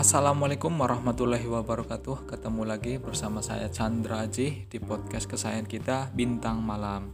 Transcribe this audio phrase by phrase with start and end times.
[0.00, 2.24] Assalamualaikum warahmatullahi wabarakatuh.
[2.24, 7.12] Ketemu lagi bersama saya Chandra Aji Di podcast kesayangan kita Bintang Malam.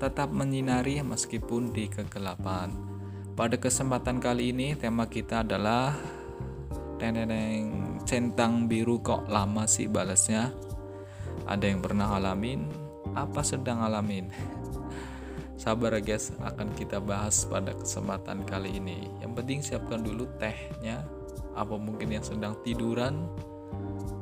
[0.00, 2.72] Tetap menyinari meskipun di kegelapan.
[3.36, 5.92] Pada kesempatan kali ini tema kita adalah
[6.96, 10.48] Teneneng centang biru kok lama sih balasnya?
[11.44, 12.64] Ada yang pernah alamin?
[13.12, 14.32] Apa sedang alamin?
[15.60, 19.12] Sabar ya guys, akan kita bahas pada kesempatan kali ini.
[19.20, 21.04] Yang penting siapkan dulu tehnya,
[21.54, 23.30] apa mungkin yang sedang tiduran,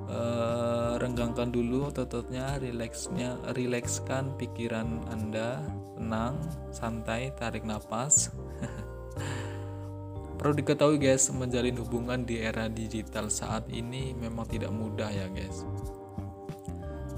[0.08, 5.64] uh, renggangkan dulu ototnya, rileksnya, rilekskan pikiran anda,
[5.96, 6.36] tenang,
[6.70, 8.28] santai, tarik nafas.
[10.38, 15.62] Perlu diketahui guys, menjalin hubungan di era digital saat ini memang tidak mudah ya guys.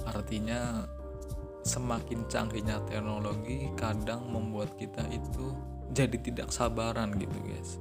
[0.05, 0.85] Artinya
[1.65, 5.57] semakin canggihnya teknologi kadang membuat kita itu
[5.97, 7.81] jadi tidak sabaran gitu guys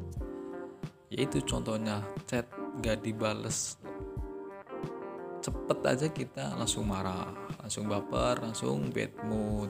[1.14, 2.50] yaitu contohnya chat
[2.82, 3.78] gak dibales.
[5.46, 7.30] Cepet aja kita langsung marah
[7.62, 9.70] langsung baper langsung bad mood.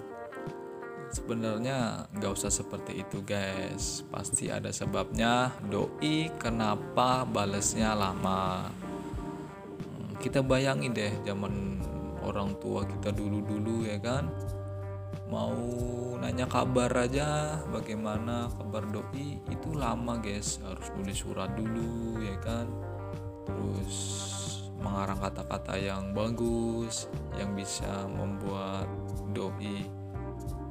[1.13, 4.01] Sebenarnya nggak usah seperti itu guys.
[4.09, 5.53] Pasti ada sebabnya.
[5.61, 8.65] Doi kenapa balesnya lama?
[8.65, 11.83] Hmm, kita bayangin deh zaman
[12.23, 14.31] orang tua kita dulu-dulu ya kan
[15.33, 15.57] mau
[16.21, 19.41] nanya kabar aja bagaimana kabar doi?
[19.49, 20.61] Itu lama guys.
[20.61, 22.69] Harus nulis surat dulu ya kan?
[23.49, 23.97] Terus
[24.77, 27.07] mengarang kata-kata yang bagus
[27.39, 28.85] yang bisa membuat
[29.33, 29.89] doi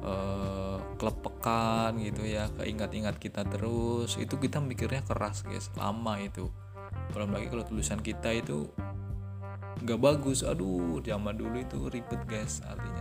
[0.05, 4.15] uh, kelepekan gitu ya keingat-ingat kita terus.
[4.15, 5.67] Itu kita mikirnya keras guys.
[5.75, 6.47] Lama itu.
[7.11, 8.69] Belum lagi kalau tulisan kita itu
[9.83, 10.45] nggak bagus.
[10.45, 12.63] Aduh zaman dulu itu ribet guys.
[12.63, 12.92] Artinya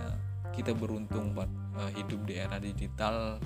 [0.53, 1.49] kita beruntung buat
[1.81, 3.41] uh, hidup di era digital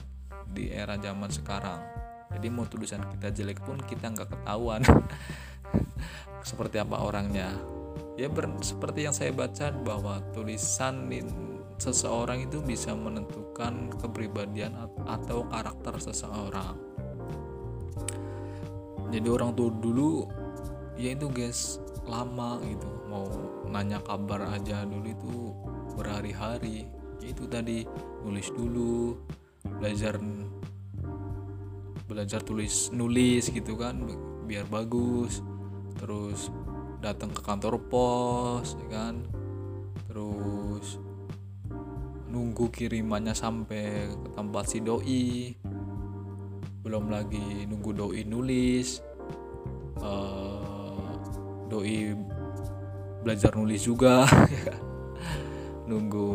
[0.51, 1.81] di era zaman sekarang.
[2.35, 4.83] Jadi mau tulisan kita jelek pun kita nggak ketahuan
[6.49, 7.55] seperti apa orangnya.
[8.17, 11.07] Ya ber, seperti yang saya baca bahwa tulisan
[11.77, 14.73] seseorang itu bisa menentukan kepribadian
[15.05, 16.75] atau karakter seseorang.
[19.13, 20.27] Jadi orang tua dulu
[20.97, 22.89] ya itu guys lama gitu.
[23.07, 23.29] Mau
[23.69, 25.35] nanya kabar aja dulu itu
[25.95, 26.89] berhari-hari
[27.25, 27.87] itu tadi
[28.25, 29.17] nulis dulu
[29.81, 30.21] belajar
[32.07, 34.05] belajar tulis nulis gitu kan
[34.47, 35.43] biar bagus.
[35.97, 36.53] Terus
[37.03, 39.15] datang ke kantor pos ya kan.
[40.07, 41.03] Terus
[42.31, 45.57] nunggu kirimannya sampai ke tempat si doi.
[46.87, 49.03] Belum lagi nunggu doi nulis.
[49.99, 51.17] Uh,
[51.67, 52.15] doi
[53.27, 54.29] belajar nulis juga.
[54.47, 54.77] Ya
[55.87, 56.29] nunggu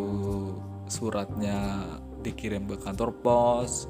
[0.92, 1.88] suratnya
[2.20, 3.88] dikirim ke kantor pos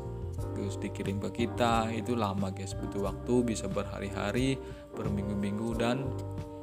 [0.53, 4.61] terus dikirim ke kita itu lama guys butuh waktu bisa berhari-hari
[4.93, 6.05] berminggu-minggu dan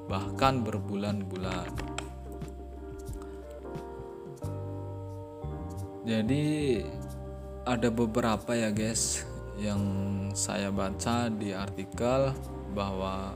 [0.07, 1.67] bahkan berbulan-bulan
[6.07, 6.47] jadi
[7.67, 9.27] ada beberapa ya guys
[9.59, 9.83] yang
[10.33, 12.33] saya baca di artikel
[12.73, 13.35] bahwa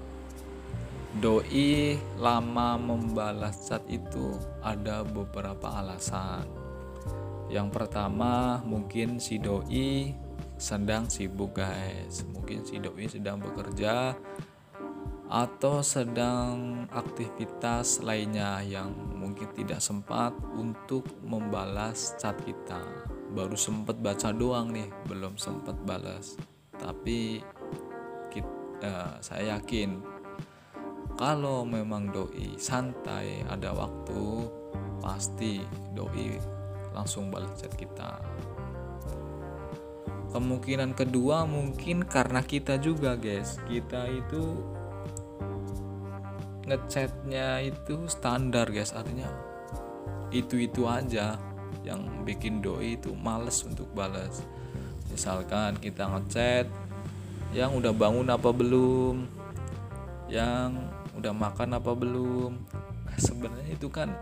[1.21, 4.33] doi lama membalas chat itu
[4.65, 6.62] ada beberapa alasan.
[7.53, 10.17] Yang pertama, mungkin si doi
[10.57, 12.25] sedang sibuk, guys.
[12.33, 14.17] Mungkin si doi sedang bekerja
[15.33, 22.81] atau sedang aktivitas lainnya yang mungkin tidak sempat untuk membalas chat kita.
[23.37, 26.41] Baru sempat baca doang nih, belum sempat balas.
[26.81, 27.41] Tapi
[28.33, 28.49] kita,
[28.81, 30.01] uh, eh, saya yakin
[31.21, 34.49] kalau memang doi santai ada waktu
[35.05, 35.61] pasti
[35.93, 36.62] doi
[36.93, 38.21] langsung balas chat kita.
[40.33, 43.61] Kemungkinan kedua mungkin karena kita juga guys.
[43.69, 44.65] Kita itu
[46.65, 48.97] ngechatnya itu standar guys.
[48.97, 49.29] Artinya
[50.33, 51.37] itu itu aja
[51.85, 54.41] yang bikin doi itu males untuk balas
[55.13, 56.67] misalkan kita ngechat
[57.53, 59.29] yang udah bangun apa belum
[60.33, 62.57] yang udah makan apa belum.
[63.21, 64.17] Sebenarnya itu kan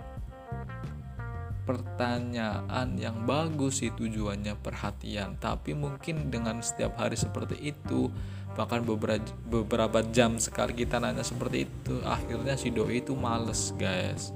[1.70, 5.38] pertanyaan yang bagus sih tujuannya perhatian.
[5.38, 8.11] Tapi mungkin dengan setiap hari seperti itu
[8.58, 14.34] bahkan beberapa beberapa jam sekali kita nanya seperti itu akhirnya si doi itu males guys.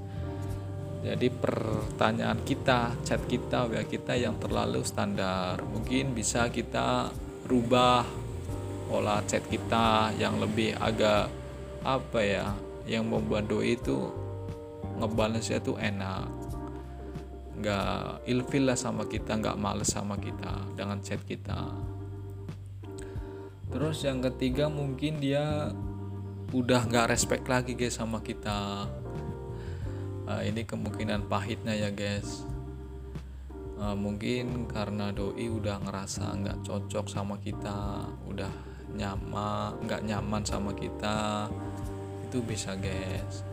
[1.03, 5.59] Jadi pertanyaan kita chat kita ya kita yang terlalu standar.
[5.59, 7.11] Mungkin bisa kita
[7.51, 8.07] rubah
[8.87, 11.27] pola chat kita yang lebih agak
[11.83, 12.47] apa ya
[12.87, 14.09] yang membuat doi itu
[14.97, 16.34] ngebalance tuh enak
[17.55, 21.71] nggak ilfil lah sama kita nggak males sama kita dengan chat kita.
[23.71, 25.71] Terus yang ketiga mungkin dia
[26.55, 28.87] udah nggak respect lagi guys sama kita.
[30.25, 32.47] Uh, ini kemungkinan pahitnya ya guys.
[33.75, 38.49] Uh, mungkin karena doi udah ngerasa nggak cocok sama kita udah
[38.95, 41.51] nyaman nggak nyaman sama kita
[42.29, 43.43] itu bisa guys.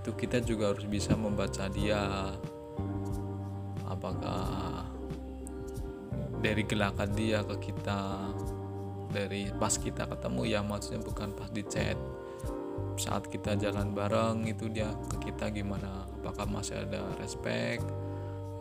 [0.00, 2.34] Itu kita juga harus bisa membaca dia
[4.00, 4.88] apakah
[6.40, 8.32] dari gelakan dia ke kita
[9.12, 10.56] dari pas kita ketemu?
[10.56, 12.00] Ya maksudnya bukan pas di chat.
[12.96, 16.08] Saat kita jalan bareng itu dia ke kita gimana?
[16.16, 17.84] Apakah masih ada respect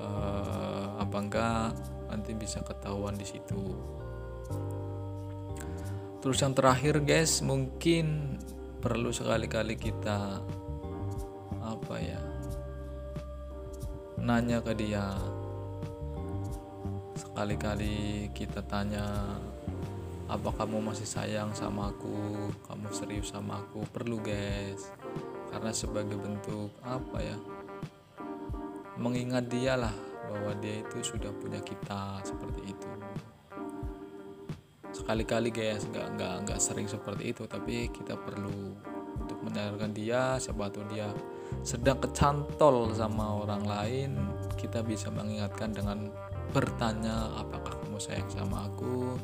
[0.04, 1.72] uh, apa enggak?
[2.12, 3.80] Nanti bisa ketahuan di situ.
[6.20, 8.36] Terus yang terakhir guys mungkin
[8.84, 10.44] perlu sekali-kali kita
[11.64, 12.29] apa ya
[14.20, 15.16] nanya ke dia.
[17.16, 19.36] Sekali-kali kita tanya
[20.30, 22.52] apa kamu masih sayang sama aku?
[22.68, 23.82] Kamu serius sama aku?
[23.90, 24.92] Perlu guys.
[25.50, 27.38] Karena sebagai bentuk apa ya
[29.00, 29.96] mengingat dia lah
[30.28, 32.90] bahwa dia itu sudah punya kita seperti itu.
[34.92, 38.76] Sekali-kali guys nggak nggak nggak sering seperti itu tapi kita perlu
[39.30, 41.06] untuk menyadarkan dia siapa tahu dia
[41.62, 44.18] sedang kecantol sama orang lain
[44.58, 46.10] kita bisa mengingatkan dengan
[46.50, 49.22] bertanya apakah kamu sayang sama aku?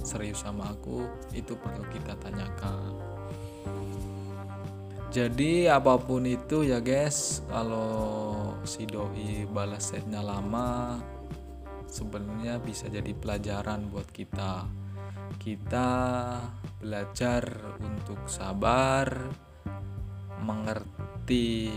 [0.00, 1.04] Serius sama aku?
[1.36, 2.96] Itu perlu kita tanyakan.
[5.12, 10.98] Jadi apa pun itu ya guys kalau si doi balas setnya lama
[11.86, 14.66] sebenarnya bisa jadi pelajaran buat kita
[15.44, 15.90] kita
[16.80, 17.44] belajar
[17.84, 19.28] untuk sabar
[20.40, 21.68] mengerti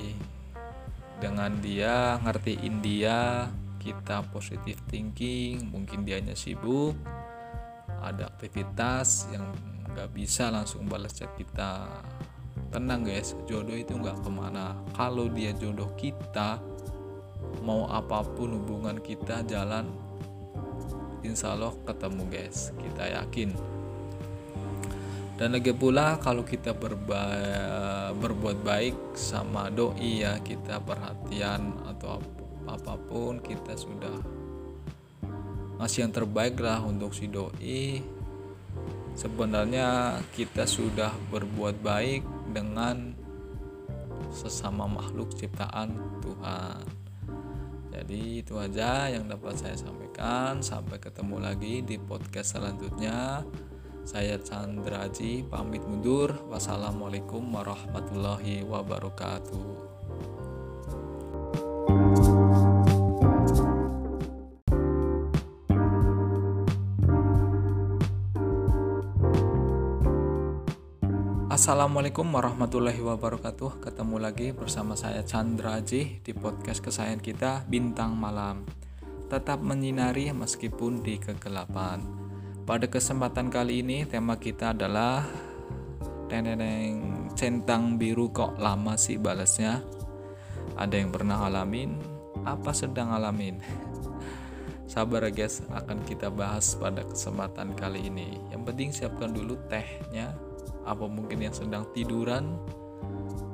[1.20, 6.96] dengan dia ngertiin dia kita positif thinking mungkin dianya sibuk
[8.00, 9.52] ada aktivitas yang
[9.92, 11.90] nggak bisa langsung balas chat kita.
[12.70, 14.78] Tenang guys jodoh itu nggak ke mana.
[14.94, 16.62] Kalau dia jodoh kita
[17.66, 20.07] mau apa pun hubungan kita jalan
[21.26, 22.70] insya Allah ketemu guys.
[22.78, 23.50] Kita yakin.
[25.38, 27.24] Dan lagi pula kalau kita berba
[28.18, 32.18] berbuat baik sama doi ya kita perhatian atau
[32.66, 34.18] apa pun kita sudah
[35.78, 38.02] ngasih yang terbaik lah untuk si doi.
[39.14, 43.14] Sebenarnya kita sudah berbuat baik dengan
[44.34, 47.07] sesama makhluk ciptaan Tuhan
[47.98, 50.62] jadi itu aja yang dapat saya sampaikan.
[50.62, 53.42] Sampai ketemu lagi di podcast selanjutnya.
[54.06, 56.30] Saya Chandraji pamit mundur.
[56.46, 59.97] Wassalamualaikum warahmatullahi wabarakatuh
[71.58, 73.82] Assalamualaikum warahmatullahi wabarakatuh.
[73.82, 78.62] Ketemu lagi bersama saya Chandra Ji Di podcast kesayangan kita Bintang Malam.
[79.26, 82.06] Tetap menyinari meskipun di kegelapan.
[82.62, 85.26] Pada kesempatan kali ini tema kita adalah
[86.30, 89.82] Teneneng centang biru kok lama sih balasnya?
[90.78, 91.98] Ada yang pernah alamin?
[92.46, 93.58] Apa sedang alamin?
[94.94, 98.38] Sabar guys akan kita bahas pada kesempatan kali ini.
[98.54, 100.38] Yang penting siapkan dulu tehnya
[100.88, 102.56] apa mungkin yang sedang tiduran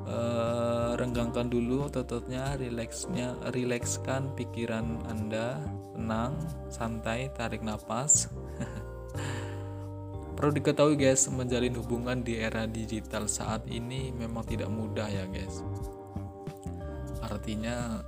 [0.06, 5.58] uh, renggangkan dulu ototnya rileksnya rilekskan pikiran anda.
[5.94, 6.36] Tenang
[6.74, 8.28] santai tarik nafas
[10.36, 15.62] perlu diketahui guys menjalin hubungan di era digital saat ini memang tidak mudah ya guys.
[17.24, 18.04] Artinya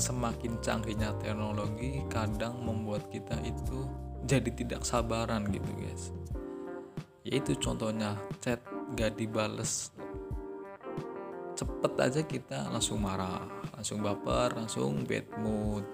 [0.00, 3.84] semakin canggihnya teknologi kadang membuat kita itu
[4.24, 6.08] jadi tidak sabaran gitu guys
[7.24, 8.60] yaitu contohnya chat
[8.96, 9.92] gak dibales.
[11.56, 13.44] Cepet aja kita langsung marah
[13.76, 15.84] langsung baper langsung bad mood.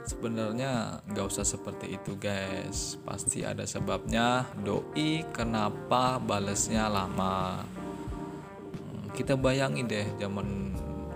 [0.00, 2.96] Sebenarnya nggak usah seperti itu guys.
[3.02, 4.48] Pasti ada sebabnya.
[4.62, 7.60] Doi kenapa balesnya lama?
[7.60, 10.70] Hmm, kita bayangin deh zaman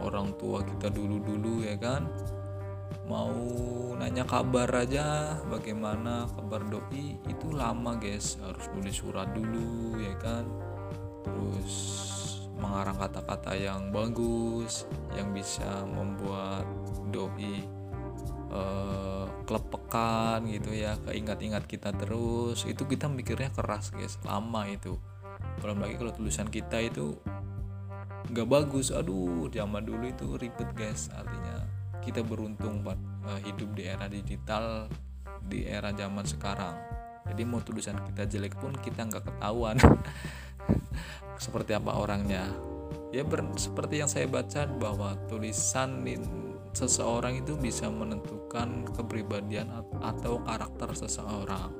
[0.04, 2.04] orang tua kita dulu-dulu ya kan
[3.04, 3.37] mau
[4.00, 7.20] nanya kabar aja bagaimana kabar doi?
[7.28, 8.40] Itu lama guys.
[8.40, 10.44] Harus nulis surat dulu ya kan?
[11.25, 11.75] Terus
[12.56, 16.64] mengarang kata-kata yang bagus yang bisa membuat
[17.12, 17.61] doi
[18.49, 22.64] uh, kelepekan gitu ya keingat-ingat kita terus.
[22.64, 24.16] Itu kita mikirnya keras guys.
[24.25, 24.96] Lama itu.
[25.61, 27.20] Belum lagi kalau tulisan kita itu
[28.32, 28.88] nggak bagus.
[28.88, 31.53] Aduh zaman dulu itu ribet guys artinya
[32.04, 34.87] kita beruntung buat uh, hidup di era digital
[35.44, 36.76] di era zaman sekarang.
[37.25, 39.80] Jadi mau tulisan kita jelek pun kita nggak ketahuan
[41.44, 42.44] seperti apa orangnya.
[43.14, 46.04] Ya ber, seperti yang saya baca bahwa tulisan
[46.75, 49.70] seseorang itu bisa menentukan kepribadian
[50.02, 51.70] atau karakter seseorang.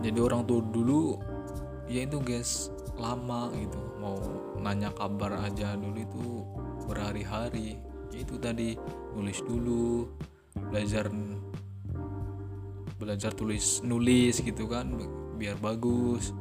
[0.00, 1.20] Jadi orang tuh dulu
[1.90, 3.80] ya itu guys lama gitu.
[4.00, 4.16] Mau
[4.56, 6.24] nanya kabar aja dulu itu
[6.88, 7.89] berhari-hari
[8.20, 8.76] itu tadi.
[9.16, 10.06] Nulis dulu
[10.70, 11.08] belajar
[13.00, 14.92] belajar tulis nulis gitu kan
[15.40, 16.36] biar bagus.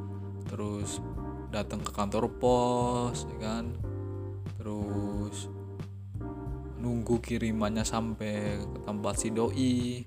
[0.52, 1.00] Terus
[1.50, 3.66] datang ke kantor pos ya kan.
[4.60, 5.48] Terus
[6.80, 10.04] nunggu kirimannya sampai ke tempat si doi.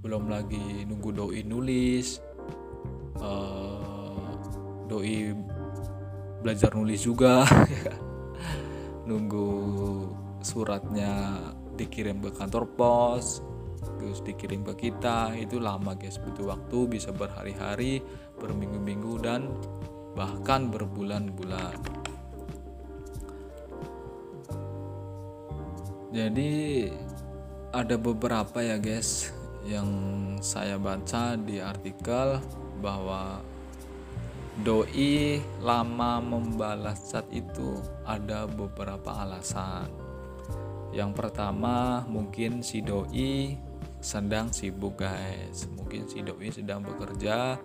[0.00, 2.24] Belum lagi nunggu doi nulis.
[3.18, 4.32] Uh,
[4.86, 5.34] doi
[6.38, 7.42] belajar nulis juga
[7.74, 7.98] ya kan?
[9.08, 9.48] nunggu
[10.48, 11.36] suratnya
[11.76, 13.44] dikirim ke kantor pos
[14.00, 18.00] terus dikirim ke kita itu lama guys butuh waktu bisa berhari-hari
[18.40, 19.52] berminggu-minggu dan
[20.18, 21.78] bahkan berbulan-bulan.
[26.08, 26.88] Jadi
[27.70, 29.30] ada beberapa ya guys
[29.68, 29.86] yang
[30.40, 32.40] saya baca di artikel
[32.80, 33.44] bahwa
[34.64, 37.76] doi lama membalas chat itu
[38.08, 39.97] ada beberapa alasan.
[40.92, 43.56] Yang pertama mungkin si doi
[43.98, 45.68] sedang sibuk guys.
[45.74, 47.58] Mungkin si doi sedang bekerja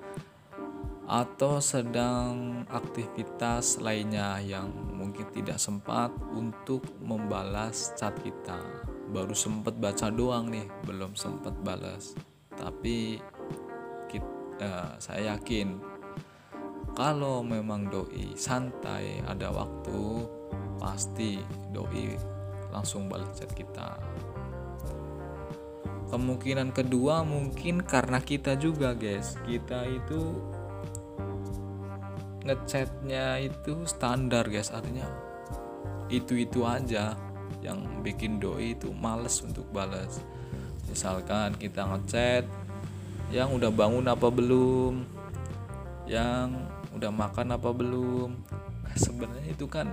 [1.03, 8.55] atau sedang aktivitas lainnya yang mungkin tidak sempat untuk membalas chat kita
[9.11, 12.15] baru sempat baca doang nih belum sempat balas
[12.55, 13.19] tapi
[14.07, 14.31] kita,
[14.63, 15.75] uh, eh, saya yakin
[16.95, 20.23] kalau memang doi santai ada waktu
[20.79, 21.43] pasti
[21.75, 22.32] doi
[22.73, 24.01] langsung balas chat kita.
[26.09, 29.37] Kemungkinan kedua mungkin karena kita juga guys.
[29.45, 30.41] Kita itu
[32.43, 34.73] ngechatnya itu standar guys.
[34.73, 35.05] Artinya
[36.09, 37.13] itu itu aja
[37.61, 40.19] yang bikin doi itu males untuk balas
[40.93, 42.45] misalkan kita ngechat
[43.33, 45.01] yang udah bangun apa belum
[46.05, 46.53] yang
[46.93, 48.37] udah makan apa belum.
[48.93, 49.89] Sebenarnya itu kan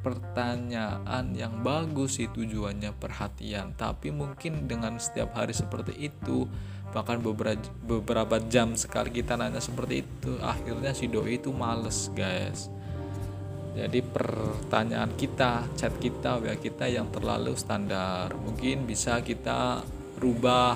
[0.00, 3.76] pertanyaan yang bagus sih tujuannya perhatian.
[3.76, 6.48] Tapi mungkin dengan setiap hari seperti itu
[6.90, 12.66] bahkan beberapa beberapa jam sekali kita nanya seperti itu akhirnya si doi itu males guys.
[13.78, 18.34] Jadi pertanyaan kita chat kita wa kita yang terlalu standar.
[18.34, 19.86] Mungkin bisa kita
[20.18, 20.74] rubah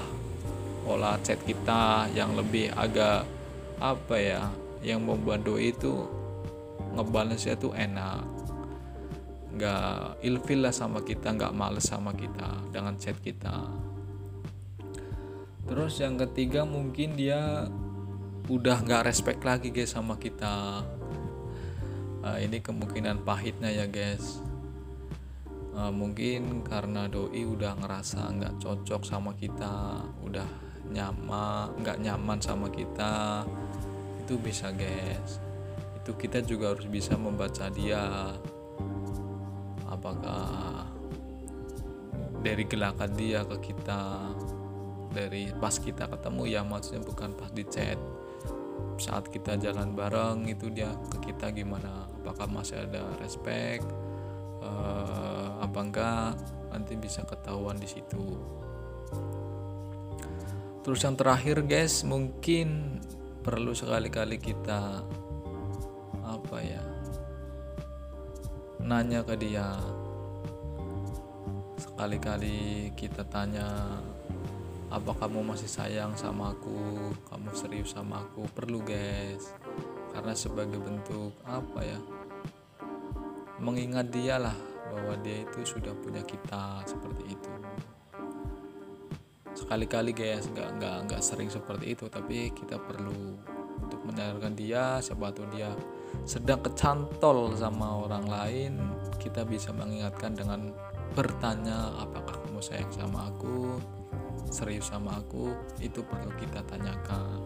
[0.86, 3.26] pola chat kita yang lebih agak
[3.82, 4.42] apa ya
[4.84, 6.06] yang membuat doi itu
[6.94, 8.33] ngebalance itu enak
[9.54, 13.70] nggak ilfil lah sama kita nggak males sama kita dengan chat kita.
[15.64, 17.70] Terus yang ketiga mungkin dia
[18.50, 20.84] udah nggak respect lagi guys sama kita.
[22.24, 24.44] Uh, ini kemungkinan pahitnya ya guys.
[25.74, 30.46] Uh, mungkin karena doi udah ngerasa nggak cocok sama kita udah
[30.92, 33.42] nyama nggak nyaman sama kita
[34.20, 35.40] itu bisa guys.
[36.04, 38.36] Itu kita juga harus bisa membaca dia
[39.94, 40.90] apakah
[42.44, 44.30] dari gelakan dia ke kita
[45.14, 47.96] dari pas kita ketemu ya maksudnya bukan pas di chat.
[48.98, 52.10] Saat kita jalan bareng itu dia ke kita gimana?
[52.22, 53.86] Apakah masih ada respect?
[54.60, 56.34] Uh, apa enggak?
[56.74, 58.38] Nanti bisa ketahuan di situ.
[60.84, 63.00] Terus yang terakhir guys mungkin
[63.40, 65.00] perlu sekali-kali kita
[66.24, 66.93] apa ya
[68.84, 69.80] nanya ke dia.
[71.80, 73.64] Sekali-kali kita tanya
[74.92, 77.08] apa kamu masih sayang sama aku?
[77.32, 78.44] Kamu serius sama aku?
[78.52, 79.56] Perlu guys.
[80.12, 81.96] Karena sebagai bentuk apa ya?
[83.56, 84.54] Mengingat dia lah
[84.92, 87.52] bahwa dia itu sudah punya kita seperti itu.
[89.56, 93.53] Sekali-kali guys nggak nggak nggak sering seperti itu tapi kita perlu
[94.04, 95.72] menyadarkan dia siapa tahu dia
[96.24, 98.72] sedang kecantol sama orang lain
[99.18, 100.68] kita bisa mengingatkan dengan
[101.14, 103.78] bertanya apakah kamu sayang sama aku?
[104.50, 105.54] Serius sama aku?
[105.78, 107.40] Itu perlu kita tanyakan.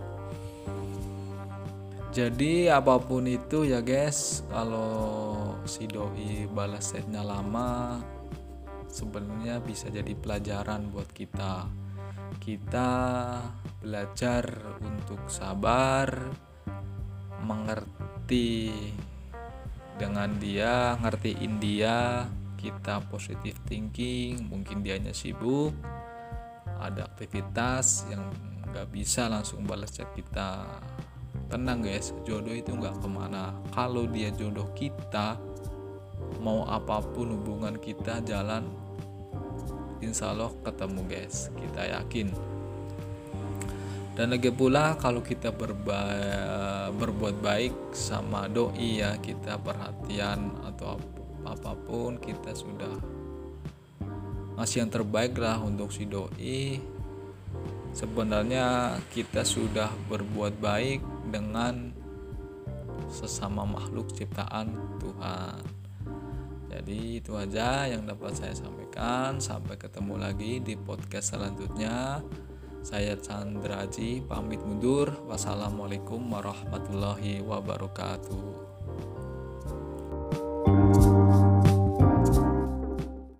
[2.08, 8.00] Jadi apa pun itu ya guys kalau si doi balas setnya lama
[8.88, 11.68] sebenarnya bisa jadi pelajaran buat kita.
[12.40, 12.90] Kita
[13.84, 14.44] belajar
[14.80, 16.08] untuk sabar
[17.44, 18.70] mengerti
[19.98, 22.26] dengan dia ngertiin dia
[22.58, 25.74] kita positif thinking mungkin dianya sibuk
[26.78, 28.22] ada aktivitas yang
[28.70, 30.64] nggak bisa langsung balas chat kita.
[31.48, 33.56] Tenang guys jodoh itu nggak ke mana.
[33.72, 35.40] Kalau dia jodoh kita
[36.44, 38.68] mau apa pun hubungan kita jalan
[39.98, 41.48] insya Allah ketemu guys.
[41.56, 42.57] Kita yakin
[44.18, 46.02] dan lagi pula kalau kita berba
[46.90, 50.98] berbuat baik sama doi ya kita perhatian atau
[51.46, 52.98] apa pun kita sudah
[54.58, 56.82] ngasih yang terbaik lah untuk si doi.
[57.94, 60.98] Sebenarnya kita sudah berbuat baik
[61.30, 61.94] dengan
[63.06, 65.62] sesama makhluk ciptaan Tuhan.
[66.74, 69.38] Jadi itu aja yang dapat saya sampaikan.
[69.38, 72.18] Sampai ketemu lagi di podcast selanjutnya
[72.84, 75.10] saya Chandraji pamit mundur.
[75.26, 78.67] Wassalamualaikum warahmatullahi wabarakatuh